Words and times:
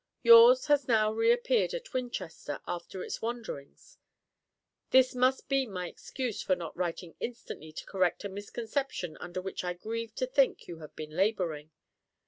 Yours 0.23 0.65
has 0.65 0.87
now 0.87 1.13
reappeared 1.13 1.75
at 1.75 1.93
Winchester 1.93 2.59
after 2.65 3.03
its 3.03 3.21
wanderings! 3.21 3.99
This 4.89 5.13
must 5.13 5.47
be 5.47 5.67
my 5.67 5.87
excuse 5.87 6.41
for 6.41 6.55
not 6.55 6.75
writing 6.75 7.13
instantly 7.19 7.71
to 7.73 7.85
correct 7.85 8.23
a 8.23 8.29
misconception 8.29 9.15
under 9.17 9.43
which 9.43 9.63
I 9.63 9.73
grieve 9.73 10.15
to 10.15 10.25
think 10.25 10.67
you 10.67 10.79
have 10.79 10.95
been 10.95 11.11
labouring. 11.11 11.69